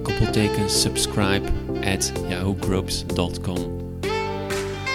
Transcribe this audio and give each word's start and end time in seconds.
koppelteken 0.03 0.69
subscribe 0.69 1.47
at 1.83 2.11
yahoogroups.com. 2.29 3.84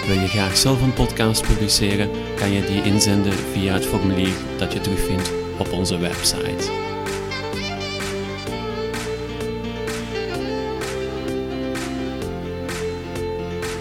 Wil 0.07 0.19
je 0.19 0.27
graag 0.27 0.57
zelf 0.57 0.81
een 0.81 0.93
podcast 0.93 1.47
publiceren, 1.47 2.09
kan 2.35 2.51
je 2.51 2.65
die 2.65 2.83
inzenden 2.83 3.33
via 3.33 3.73
het 3.73 3.85
formulier 3.85 4.33
dat 4.57 4.73
je 4.73 4.81
terugvindt 4.81 5.31
op 5.59 5.71
onze 5.71 5.97
website. 5.97 6.71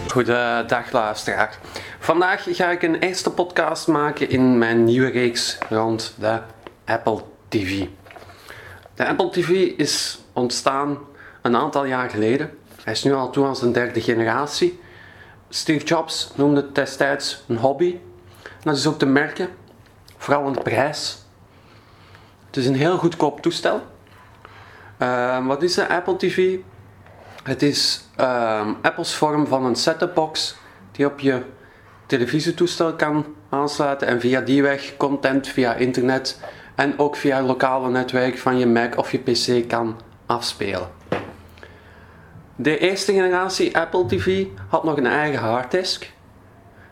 Goedendag 0.09 0.93
luisteraar. 0.93 1.59
Vandaag 1.99 2.47
ga 2.51 2.71
ik 2.71 2.83
een 2.83 2.99
eerste 2.99 3.31
podcast 3.31 3.87
maken 3.87 4.31
in 4.31 4.59
mijn 4.59 4.85
nieuwe 4.85 5.11
reeks 5.11 5.59
rond 5.69 6.15
de 6.19 6.41
Apple 6.85 7.21
TV. 7.49 7.85
De 8.95 9.07
Apple 9.07 9.31
TV 9.31 9.49
is 9.77 10.21
ontstaan 10.33 10.99
een 11.43 11.57
aantal 11.57 11.85
jaar 11.85 12.11
geleden. 12.11 12.51
Hij 12.83 12.93
is 12.93 13.03
nu 13.03 13.13
al 13.13 13.31
toe 13.31 13.47
als 13.47 13.63
een 13.63 13.73
derde 13.73 14.01
generatie. 14.01 14.81
Steve 15.53 15.85
Jobs 15.85 16.31
noemde 16.35 16.61
het 16.61 16.75
destijds 16.75 17.45
een 17.49 17.57
hobby. 17.57 17.99
Dat 18.63 18.77
is 18.77 18.87
ook 18.87 18.99
te 18.99 19.07
merken, 19.07 19.49
vooral 20.17 20.47
aan 20.47 20.53
de 20.53 20.61
prijs. 20.61 21.19
Het 22.47 22.57
is 22.57 22.67
een 22.67 22.75
heel 22.75 22.99
goedkoop 22.99 23.41
toestel. 23.41 23.83
Uh, 24.99 25.47
wat 25.47 25.63
is 25.63 25.75
de 25.75 25.89
Apple 25.89 26.17
TV? 26.17 26.59
Het 27.43 27.63
is 27.63 28.05
uh, 28.21 28.69
Apples 28.83 29.15
vorm 29.15 29.47
van 29.47 29.65
een 29.65 29.77
set-top 29.77 30.15
box 30.15 30.57
die 30.93 31.07
op 31.07 31.21
je 31.21 31.43
televisietoestel 32.07 32.95
kan 32.95 33.27
aansluiten 33.49 34.09
en 34.09 34.21
via 34.21 34.41
die 34.41 34.63
weg 34.63 34.97
content 34.97 35.49
via 35.49 35.75
internet 35.75 36.41
en 36.75 36.99
ook 36.99 37.17
via 37.17 37.37
het 37.37 37.47
lokale 37.47 37.91
netwerk 37.91 38.39
van 38.39 38.59
je 38.59 38.67
Mac 38.67 38.97
of 38.99 39.13
je 39.13 39.19
PC 39.19 39.69
kan 39.69 40.01
afspelen. 40.27 41.00
De 42.63 42.79
eerste 42.79 43.13
generatie 43.13 43.77
Apple 43.77 44.07
TV 44.07 44.47
had 44.69 44.85
nog 44.85 44.97
een 44.97 45.07
eigen 45.07 45.39
harddisk. 45.39 46.13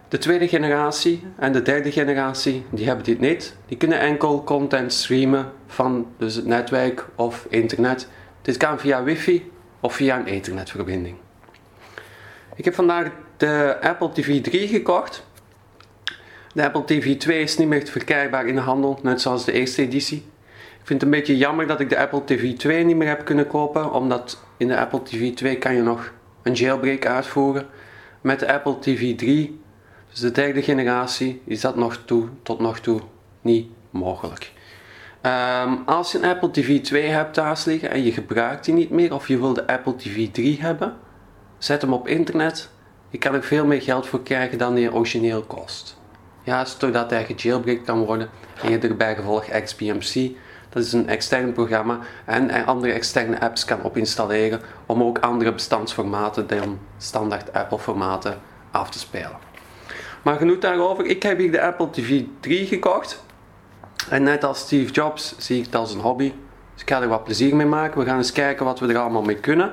De 0.09 0.19
tweede 0.19 0.49
generatie 0.49 1.23
en 1.37 1.53
de 1.53 1.63
derde 1.63 1.93
generatie 1.93 2.65
die 2.71 2.87
hebben 2.87 3.05
dit 3.05 3.21
niet. 3.21 3.57
Die 3.67 3.77
kunnen 3.77 4.01
enkel 4.01 4.45
content 4.45 4.93
streamen 4.93 5.53
van 5.67 6.07
dus 6.19 6.35
het 6.35 6.47
netwerk 6.47 7.07
of 7.15 7.47
internet. 7.49 8.09
Dit 8.43 8.57
kan 8.57 8.79
via 8.79 9.03
wifi 9.03 9.51
of 9.81 9.95
via 9.95 10.19
een 10.19 10.27
internetverbinding. 10.27 11.17
Ik 12.55 12.65
heb 12.65 12.75
vandaag 12.75 13.11
de 13.37 13.79
Apple 13.81 14.13
TV 14.13 14.41
3 14.43 14.69
gekocht. 14.69 15.27
De 16.53 16.65
Apple 16.65 16.85
TV 16.85 17.17
2 17.17 17.43
is 17.43 17.59
niet 17.59 17.69
meer 17.69 17.87
verkrijgbaar 17.87 18.47
in 18.47 18.55
de 18.55 18.61
handel, 18.61 18.99
net 19.03 19.21
zoals 19.21 19.45
de 19.45 19.53
eerste 19.53 19.83
editie. 19.83 20.27
Vind 20.89 21.00
het 21.00 21.11
een 21.11 21.19
beetje 21.19 21.36
jammer 21.36 21.67
dat 21.67 21.81
ik 21.81 21.89
de 21.89 21.98
Apple 21.98 22.25
TV 22.25 22.56
2 22.56 22.84
niet 22.84 22.97
meer 22.97 23.08
heb 23.08 23.25
kunnen 23.25 23.47
kopen, 23.47 23.92
omdat 23.92 24.42
in 24.56 24.69
de 24.69 24.78
Apple 24.78 25.03
TV 25.03 25.34
2 25.34 25.58
kan 25.58 25.75
je 25.75 25.83
nog 25.83 26.12
een 26.42 26.53
jailbreak 26.53 27.06
uitvoeren. 27.06 27.67
Met 28.20 28.41
de 28.41 28.53
Apple 28.53 28.78
TV 28.78 29.16
3, 29.16 29.61
dus 30.11 30.20
de 30.20 30.31
derde 30.31 30.62
generatie, 30.62 31.42
is 31.44 31.61
dat 31.61 31.77
nog 31.77 31.97
toe, 32.05 32.28
tot 32.42 32.61
nog 32.61 32.81
toe 32.81 33.00
niet 33.41 33.70
mogelijk. 33.91 34.53
Um, 35.22 35.83
als 35.86 36.12
je 36.12 36.19
een 36.19 36.31
Apple 36.31 36.50
TV 36.50 36.81
2 36.81 37.03
hebt 37.03 37.34
thuis 37.34 37.65
liggen 37.65 37.91
en 37.91 38.04
je 38.04 38.12
gebruikt 38.12 38.65
die 38.65 38.75
niet 38.75 38.91
meer, 38.91 39.15
of 39.15 39.28
je 39.28 39.38
wil 39.38 39.53
de 39.53 39.66
Apple 39.66 39.97
TV 39.97 40.28
3 40.31 40.60
hebben, 40.60 40.97
zet 41.59 41.82
hem 41.82 41.93
op 41.93 42.09
internet. 42.09 42.71
Je 43.10 43.19
kan 43.19 43.34
er 43.34 43.43
veel 43.43 43.66
meer 43.66 43.82
geld 43.82 44.06
voor 44.06 44.22
krijgen 44.22 44.59
dan 44.59 44.75
die 44.75 44.94
origineel 44.94 45.43
kost. 45.43 46.00
Juist 46.43 46.81
doordat 46.81 47.10
hij 47.10 47.25
gejailbreakt 47.25 47.84
kan 47.84 48.04
worden 48.04 48.31
en 48.62 48.71
je 48.71 48.78
er 48.78 48.97
bij 48.97 49.15
gevolg 49.15 49.44
XBMC 49.44 50.37
dat 50.69 50.83
is 50.84 50.93
een 50.93 51.09
extern 51.09 51.53
programma 51.53 51.99
en 52.25 52.67
andere 52.67 52.93
externe 52.93 53.41
apps 53.41 53.65
kan 53.65 53.83
op 53.83 53.97
installeren 53.97 54.61
om 54.87 55.03
ook 55.03 55.19
andere 55.19 55.53
bestandsformaten 55.53 56.47
dan 56.47 56.79
standaard 56.99 57.53
Apple 57.53 57.79
formaten 57.79 58.39
af 58.71 58.91
te 58.91 58.99
spelen. 58.99 59.39
Maar 60.23 60.37
genoeg 60.37 60.59
daarover. 60.59 61.05
Ik 61.07 61.23
heb 61.23 61.39
hier 61.39 61.53
de 61.53 61.62
Apple 61.62 61.91
TV 61.91 62.23
3 62.41 62.67
gekocht. 62.67 63.23
En 64.11 64.23
net 64.23 64.45
als 64.45 64.59
Steve 64.59 64.93
Jobs 64.93 65.34
zie 65.39 65.59
ik 65.59 65.65
het 65.65 65.75
als 65.75 65.95
een 65.95 66.01
hobby. 66.01 66.33
Dus 66.73 66.83
ik 66.83 66.89
ga 66.91 67.03
er 67.03 67.09
wat 67.09 67.25
plezier 67.25 67.57
mee 67.57 67.67
maken. 67.67 68.01
We 68.01 68.07
gaan 68.07 68.17
eens 68.17 68.33
kijken 68.33 68.65
wat 68.65 68.81
we 68.81 68.87
er 68.87 68.99
allemaal 68.99 69.23
mee 69.23 69.41
kunnen. 69.41 69.73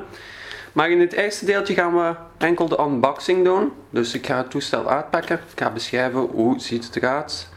Maar 0.73 0.89
in 0.89 0.99
het 0.99 1.13
eerste 1.13 1.45
deeltje 1.45 1.73
gaan 1.73 1.95
we 1.95 2.15
enkel 2.37 2.67
de 2.67 2.79
unboxing 2.79 3.43
doen. 3.43 3.71
Dus 3.89 4.13
ik 4.13 4.25
ga 4.25 4.37
het 4.37 4.49
toestel 4.49 4.89
uitpakken. 4.89 5.39
Ik 5.51 5.59
ga 5.59 5.69
beschrijven 5.69 6.19
hoe 6.19 6.59
ziet 6.59 6.85
het 6.85 6.95
eruit 6.95 7.49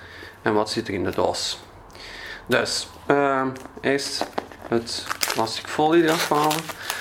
en 0.43 0.55
wat 0.55 0.71
zit 0.71 0.89
er 0.89 0.95
in 0.95 1.05
de 1.05 1.11
doos. 1.11 1.59
Dus, 2.49 2.89
uh, 3.11 3.47
eerst 3.81 4.27
het 4.69 5.07
plastic 5.35 5.67
folie 5.67 6.03
eraf 6.03 6.29
halen. 6.29 6.57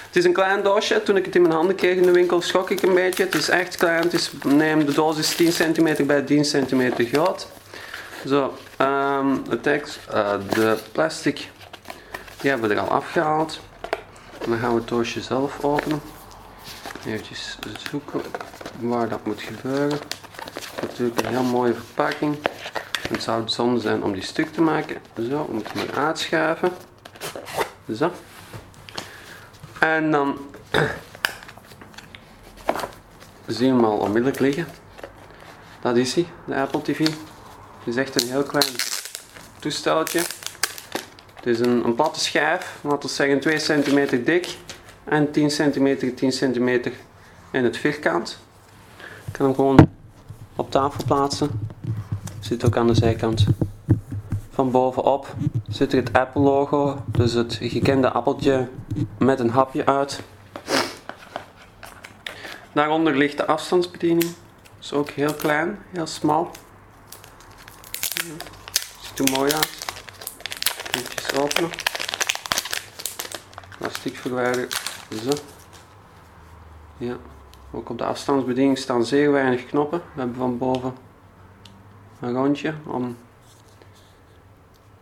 Het 0.08 0.16
is 0.16 0.26
een 0.26 0.34
klein 0.34 0.64
doosje. 0.64 1.04
Toen 1.04 1.18
ik 1.18 1.26
het 1.26 1.36
in 1.36 1.42
mijn 1.42 1.54
handen 1.54 1.76
kreeg 1.76 1.96
in 1.96 2.04
de 2.04 2.12
winkel 2.12 2.42
schrok 2.42 2.70
ik 2.70 2.82
een 2.82 2.94
beetje. 2.94 3.24
Het 3.24 3.36
is 3.36 3.50
echt 3.50 3.76
klein. 3.76 4.02
Het 4.02 4.14
is, 4.14 4.32
neem, 4.44 4.86
de 4.86 4.94
doos 4.94 5.18
is 5.18 5.36
10 5.36 5.74
cm 5.74 6.06
bij 6.06 6.22
10 6.22 6.42
cm 6.42 6.92
groot. 7.12 7.48
Zo, 8.28 8.54
um, 8.82 9.50
de 9.50 9.62
tekst, 9.62 10.00
uh, 10.14 10.32
de 10.50 10.78
plastic, 10.92 11.50
die 12.40 12.50
hebben 12.50 12.70
we 12.70 12.76
er 12.76 12.82
al 12.82 12.88
afgehaald. 12.88 13.60
Dan 14.48 14.58
gaan 14.58 14.74
we 14.74 14.80
het 14.80 14.88
doosje 14.88 15.22
zelf 15.22 15.64
openen. 15.64 16.02
Even 17.06 17.36
zoeken 17.90 18.22
waar 18.80 19.10
dat 19.10 19.26
moet 19.26 19.42
gebeuren. 19.42 20.00
Natuurlijk 20.82 21.20
een 21.22 21.28
heel 21.28 21.44
mooie 21.44 21.74
verpakking. 21.74 22.38
Het 23.08 23.24
zou 23.24 23.50
zonde 23.50 23.80
zijn 23.80 24.04
om 24.04 24.14
die 24.14 24.22
stuk 24.22 24.54
te 24.54 24.62
maken. 24.62 24.98
Zo, 25.30 25.46
we 25.48 25.54
moeten 25.54 25.80
hem 25.80 25.90
uitschuiven. 25.90 26.72
Zo. 27.96 28.12
En 29.80 30.12
dan 30.12 30.38
zien 33.48 33.76
we 33.76 33.76
hem 33.76 33.86
al 33.86 33.98
onmiddellijk 33.98 34.40
liggen. 34.40 34.68
Dat 35.82 35.98
is 35.98 36.14
hij, 36.14 36.26
de 36.46 36.56
Apple 36.56 36.82
TV. 36.82 37.00
Het 37.00 37.86
is 37.86 37.96
echt 37.96 38.22
een 38.22 38.28
heel 38.30 38.44
klein 38.44 38.74
toesteltje. 39.60 40.20
Het 41.36 41.46
is 41.46 41.60
een, 41.60 41.86
een 41.86 41.96
platte 41.96 42.20
schijf, 42.20 42.76
laten 42.82 43.10
we 43.10 43.16
zeggen 43.16 43.40
2 43.40 43.58
cm 43.58 44.24
dik 44.24 44.58
en 45.04 45.32
10 45.32 45.48
cm, 45.48 46.14
10 46.16 46.30
cm 46.30 46.92
in 47.52 47.64
het 47.64 47.78
vierkant. 47.78 48.40
Ik 49.26 49.34
kan 49.34 49.46
hem 49.46 49.56
gewoon 49.56 49.90
op 50.56 50.72
tafel 50.72 51.04
plaatsen. 51.06 51.67
Zit 52.48 52.66
ook 52.66 52.78
aan 52.78 52.88
de 52.88 52.94
zijkant. 52.94 53.46
Van 54.50 54.72
bovenop 54.72 55.36
zit 55.70 55.94
er 55.94 56.00
het 56.00 56.14
Apple 56.14 56.42
logo, 56.42 57.04
dus 57.06 57.34
het 57.34 57.58
gekende 57.62 58.12
appeltje 58.12 58.70
met 59.18 59.40
een 59.40 59.50
hapje 59.50 59.86
uit. 59.86 60.22
Daaronder 62.74 63.18
ligt 63.18 63.38
de 63.38 63.46
afstandsbediening. 63.46 64.32
Is 64.80 64.94
ook 64.94 65.10
heel 65.10 65.34
klein, 65.34 65.80
heel 65.92 66.06
smal. 66.06 66.52
Ziet 69.02 69.20
er 69.20 69.32
mooi 69.38 69.52
uit. 69.52 69.86
Even 70.92 71.42
openen. 71.42 71.70
Plastic 73.78 74.16
verwijderen. 74.16 74.68
Zo. 75.24 75.32
Ja. 76.98 77.18
Ook 77.72 77.90
op 77.90 77.98
de 77.98 78.06
afstandsbediening 78.06 78.78
staan 78.78 79.06
zeer 79.06 79.32
weinig 79.32 79.66
knoppen. 79.66 80.00
We 80.14 80.20
hebben 80.20 80.38
van 80.38 80.58
boven 80.58 81.07
een 82.22 82.34
rondje 82.34 82.74
om 82.86 83.18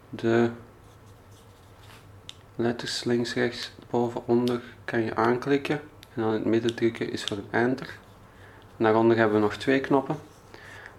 de 0.10 0.50
letters 2.56 3.04
links, 3.04 3.34
rechts, 3.34 3.72
boven, 3.90 4.22
onder 4.26 4.62
kan 4.86 5.02
je 5.02 5.16
aanklikken 5.16 5.82
en 6.14 6.22
dan 6.22 6.28
in 6.28 6.34
het 6.34 6.46
midden 6.46 6.76
drukken 6.76 7.12
is 7.12 7.24
voor 7.24 7.38
enter. 7.50 7.98
En 8.78 8.84
daaronder 8.84 9.18
hebben 9.18 9.36
we 9.36 9.42
nog 9.42 9.56
twee 9.56 9.80
knoppen. 9.80 10.16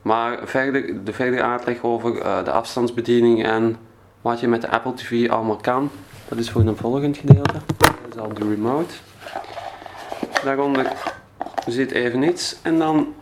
Maar 0.02 0.48
verder, 0.48 1.04
de 1.04 1.12
verdere 1.12 1.42
uitleg 1.42 1.82
over 1.82 2.16
uh, 2.16 2.44
de 2.44 2.50
afstandsbediening 2.50 3.44
en 3.44 3.76
wat 4.20 4.40
je 4.40 4.48
met 4.48 4.60
de 4.60 4.68
Apple 4.68 4.94
TV 4.94 5.30
allemaal 5.30 5.56
kan, 5.56 5.90
dat 6.28 6.38
is 6.38 6.50
voor 6.50 6.60
een 6.60 6.76
volgend 6.76 7.16
gedeelte. 7.16 7.60
Dat 7.76 8.14
is 8.14 8.20
al 8.20 8.34
de 8.34 8.48
remote. 8.48 8.94
Daaronder 10.44 10.92
zit 11.66 11.90
even 11.90 12.22
iets 12.22 12.56
en 12.62 12.78
dan 12.78 13.14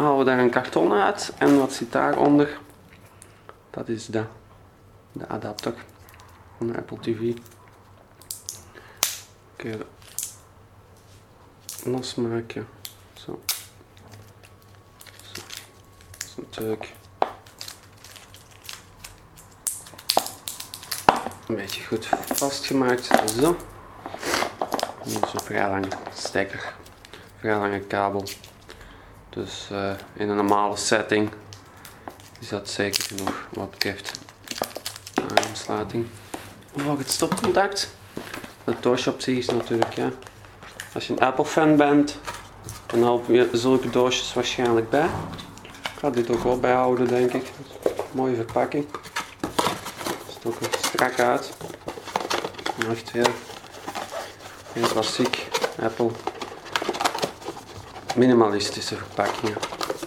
halen 0.00 0.18
we 0.18 0.24
daar 0.24 0.38
een 0.38 0.50
karton 0.50 0.92
uit. 0.92 1.32
En 1.38 1.58
wat 1.58 1.72
zit 1.72 1.92
daaronder? 1.92 2.58
Dat 3.70 3.88
is 3.88 4.06
de, 4.06 4.24
de 5.12 5.28
adapter 5.28 5.74
van 6.56 6.66
de 6.66 6.76
Apple 6.76 6.98
TV. 6.98 7.34
Keer 9.56 9.86
losmaken. 11.84 12.68
Zo. 13.14 13.40
Zo. 15.32 16.42
natuurlijk 16.42 16.92
een 21.46 21.56
beetje 21.56 21.84
goed 21.84 22.06
vastgemaakt. 22.26 23.04
Zo. 23.40 23.56
Hier 25.02 25.22
is 25.24 25.32
een 25.32 25.40
vrij 25.40 25.68
lange 25.68 25.88
stekker, 26.14 26.74
vrij 27.38 27.56
lange 27.56 27.80
kabel. 27.80 28.24
Dus 29.30 29.68
uh, 29.72 29.90
in 30.12 30.28
een 30.28 30.36
normale 30.36 30.76
setting 30.76 31.30
is 32.40 32.48
dat 32.48 32.68
zeker 32.68 33.02
genoeg 33.02 33.48
wat 33.52 33.70
betreft 33.70 34.18
aansluiting. 35.48 36.06
Voor 36.76 36.98
het 36.98 37.10
stopcontact. 37.10 37.90
De 38.64 38.74
doosje 38.80 39.10
op 39.10 39.20
zich 39.20 39.36
is 39.36 39.46
natuurlijk, 39.46 39.94
ja. 39.94 40.10
Als 40.94 41.06
je 41.06 41.12
een 41.12 41.20
Apple 41.20 41.44
fan 41.44 41.76
bent, 41.76 42.18
dan 42.86 43.02
helpen 43.02 43.34
je 43.34 43.48
zulke 43.52 43.90
doosjes 43.90 44.34
waarschijnlijk 44.34 44.90
bij. 44.90 45.08
Ik 45.62 45.98
ga 45.98 46.10
dit 46.10 46.30
ook 46.30 46.42
wel 46.42 46.60
bijhouden, 46.60 47.08
denk 47.08 47.32
ik. 47.32 47.52
Mooie 48.12 48.34
verpakking. 48.34 48.86
Ziet 50.28 50.44
ook 50.44 50.58
strak 50.84 51.18
uit. 51.18 51.52
Echt 52.90 53.12
weer 53.12 53.30
heel 54.72 54.88
klassiek 54.88 55.48
Apple. 55.82 56.10
Minimalistische 58.16 58.96
verpakkingen. 58.96 59.56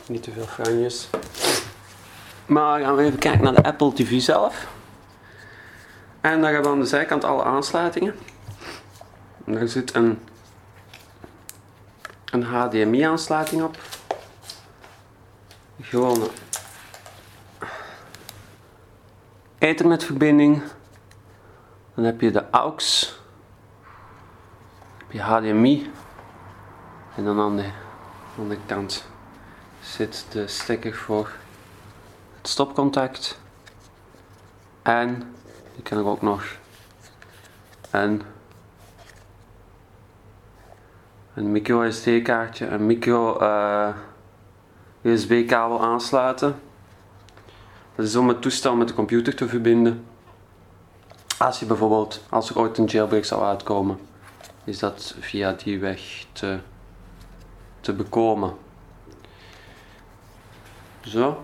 Niet 0.07 0.23
te 0.23 0.31
veel 0.31 0.45
franjes. 0.45 1.09
Maar 2.45 2.79
gaan 2.81 2.95
we 2.95 3.03
even 3.03 3.19
kijken 3.19 3.43
naar 3.43 3.53
de 3.53 3.63
Apple 3.63 3.93
TV 3.93 4.21
zelf. 4.21 4.67
En 6.21 6.41
daar 6.41 6.53
hebben 6.53 6.71
we 6.71 6.77
aan 6.77 6.83
de 6.83 6.89
zijkant 6.89 7.23
alle 7.23 7.43
aansluitingen. 7.43 8.15
En 9.45 9.53
daar 9.53 9.67
zit 9.67 9.95
een, 9.95 10.19
een 12.31 12.43
HDMI 12.43 13.01
aansluiting 13.01 13.63
op. 13.63 13.77
Gewone 15.81 16.29
Ethernet-verbinding. 19.57 20.61
Dan 21.95 22.03
heb 22.03 22.21
je 22.21 22.31
de 22.31 22.49
AUX. 22.49 23.07
Dan 24.97 25.07
heb 25.07 25.11
je 25.11 25.21
HDMI. 25.21 25.91
En 27.15 27.23
dan 27.23 27.39
aan 27.39 27.55
de 27.55 27.82
andere 28.37 28.59
kant 28.65 29.05
zit 29.81 30.25
de 30.31 30.47
stekker 30.47 30.93
voor 30.95 31.31
het 32.37 32.47
stopcontact. 32.47 33.39
En 34.81 35.35
die 35.73 35.83
kan 35.83 35.99
ik 35.99 36.05
ook 36.05 36.21
nog 36.21 36.45
een, 37.91 38.21
een 41.33 41.51
micro 41.51 41.91
SD 41.91 42.21
kaartje, 42.21 42.67
een 42.67 42.85
micro 42.85 43.37
eh, 43.39 43.95
USB 45.01 45.47
kabel 45.47 45.81
aansluiten. 45.81 46.59
Dat 47.95 48.05
is 48.05 48.15
om 48.15 48.27
het 48.27 48.41
toestel 48.41 48.75
met 48.75 48.87
de 48.87 48.93
computer 48.93 49.35
te 49.35 49.47
verbinden. 49.47 50.05
Als 51.37 51.59
je 51.59 51.65
bijvoorbeeld, 51.65 52.21
als 52.29 52.49
er 52.49 52.59
ooit 52.59 52.77
een 52.77 52.85
jailbreak 52.85 53.25
zou 53.25 53.43
uitkomen, 53.43 53.99
is 54.63 54.79
dat 54.79 55.15
via 55.19 55.51
die 55.51 55.79
weg 55.79 56.25
te, 56.31 56.59
te 57.83 57.93
bekomen. 57.93 58.53
Zo. 61.01 61.43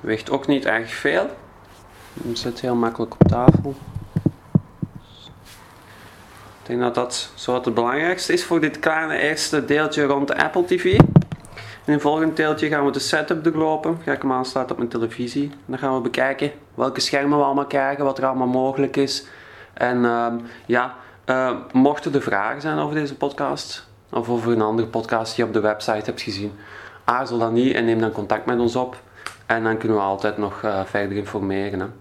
Weegt 0.00 0.30
ook 0.30 0.46
niet 0.46 0.64
erg 0.64 0.90
veel. 0.90 1.30
Het 2.28 2.38
zit 2.38 2.60
heel 2.60 2.74
makkelijk 2.74 3.12
op 3.12 3.28
tafel. 3.28 3.74
Ik 6.62 6.74
denk 6.74 6.80
dat 6.80 6.94
dat 6.94 7.30
zo 7.34 7.54
het 7.54 7.74
belangrijkste 7.74 8.32
is 8.32 8.44
voor 8.44 8.60
dit 8.60 8.78
kleine 8.78 9.18
eerste 9.18 9.64
deeltje 9.64 10.04
rond 10.04 10.28
de 10.28 10.36
Apple 10.36 10.64
TV. 10.64 10.84
In 11.84 11.92
het 11.92 12.02
volgende 12.02 12.32
deeltje 12.32 12.68
gaan 12.68 12.84
we 12.84 12.90
de 12.90 12.98
setup 12.98 13.44
doorlopen. 13.44 13.98
Ga 14.04 14.12
ik 14.12 14.22
hem 14.22 14.32
aansluiten 14.32 14.76
op 14.76 14.82
mijn 14.82 14.92
televisie. 14.92 15.50
dan 15.66 15.78
gaan 15.78 15.94
we 15.94 16.00
bekijken 16.00 16.52
welke 16.74 17.00
schermen 17.00 17.38
we 17.38 17.44
allemaal 17.44 17.66
krijgen, 17.66 18.04
wat 18.04 18.18
er 18.18 18.26
allemaal 18.26 18.46
mogelijk 18.46 18.96
is. 18.96 19.26
En 19.74 19.98
uh, 19.98 20.32
ja, 20.66 20.94
uh, 21.26 21.56
mochten 21.72 22.14
er 22.14 22.22
vragen 22.22 22.60
zijn 22.60 22.78
over 22.78 22.94
deze 22.94 23.16
podcast, 23.16 23.87
of 24.10 24.28
over 24.28 24.52
een 24.52 24.62
andere 24.62 24.88
podcast 24.88 25.36
die 25.36 25.44
je 25.44 25.50
op 25.50 25.56
de 25.56 25.68
website 25.68 26.04
hebt 26.04 26.20
gezien, 26.20 26.52
aarzel 27.04 27.38
dan 27.38 27.52
niet 27.52 27.74
en 27.74 27.84
neem 27.84 28.00
dan 28.00 28.12
contact 28.12 28.46
met 28.46 28.58
ons 28.58 28.76
op. 28.76 28.96
En 29.46 29.62
dan 29.62 29.78
kunnen 29.78 29.96
we 29.96 30.02
altijd 30.02 30.38
nog 30.38 30.62
uh, 30.62 30.80
verder 30.84 31.16
informeren. 31.16 31.92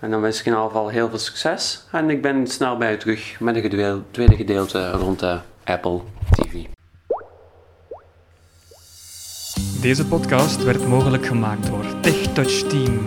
En 0.00 0.10
dan 0.10 0.20
wens 0.20 0.40
ik 0.40 0.46
in 0.46 0.52
ieder 0.52 0.66
geval 0.66 0.88
heel 0.88 1.08
veel 1.08 1.18
succes. 1.18 1.84
En 1.92 2.10
ik 2.10 2.22
ben 2.22 2.46
snel 2.46 2.76
bij 2.76 2.94
u 2.94 2.96
terug 2.96 3.40
met 3.40 3.54
het 3.54 3.62
tweede 4.10 4.36
gedeelte 4.36 4.90
rond 4.90 5.18
de 5.18 5.38
Apple 5.64 6.00
TV. 6.30 6.64
Deze 9.80 10.06
podcast 10.06 10.64
werd 10.64 10.88
mogelijk 10.88 11.26
gemaakt 11.26 11.66
door 11.66 11.84
TechTouch 12.00 12.62
Team. 12.62 12.98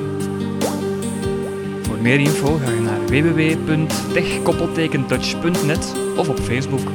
Voor 1.81 1.97
meer 1.97 2.19
info 2.19 2.57
ga 2.57 2.69
je 2.69 2.79
naar 2.79 3.05
www.techkoppeltekentouch.net 3.05 5.95
of 6.17 6.29
op 6.29 6.39
Facebook. 6.39 6.87